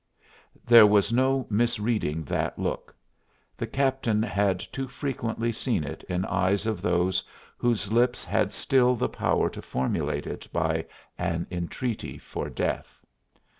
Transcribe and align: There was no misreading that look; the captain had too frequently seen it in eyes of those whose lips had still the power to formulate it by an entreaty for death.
There 0.65 0.87
was 0.87 1.13
no 1.13 1.45
misreading 1.51 2.23
that 2.23 2.57
look; 2.57 2.95
the 3.55 3.67
captain 3.67 4.23
had 4.23 4.59
too 4.59 4.87
frequently 4.87 5.51
seen 5.51 5.83
it 5.83 6.01
in 6.05 6.25
eyes 6.25 6.65
of 6.65 6.81
those 6.81 7.23
whose 7.55 7.91
lips 7.91 8.25
had 8.25 8.51
still 8.51 8.95
the 8.95 9.09
power 9.09 9.47
to 9.51 9.61
formulate 9.61 10.25
it 10.25 10.47
by 10.51 10.87
an 11.19 11.45
entreaty 11.51 12.17
for 12.17 12.49
death. 12.49 13.05